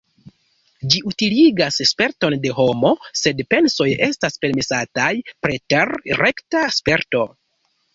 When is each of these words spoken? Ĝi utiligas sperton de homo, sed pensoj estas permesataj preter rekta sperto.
Ĝi 0.93 1.01
utiligas 1.11 1.77
sperton 1.91 2.37
de 2.47 2.55
homo, 2.61 2.93
sed 3.21 3.45
pensoj 3.57 3.89
estas 4.11 4.43
permesataj 4.47 5.15
preter 5.47 5.97
rekta 6.27 6.69
sperto. 6.83 7.29